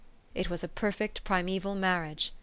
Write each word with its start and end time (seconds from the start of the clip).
"It 0.41 0.49
was 0.49 0.63
a 0.63 0.67
perfect 0.67 1.23
primeval 1.23 1.75
marriage. 1.75 2.33